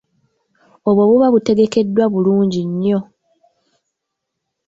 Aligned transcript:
Obwo 0.87 1.01
buba 1.09 1.27
butegekeddwa 1.33 2.05
bulungi 2.13 2.61
nnyo. 2.69 2.99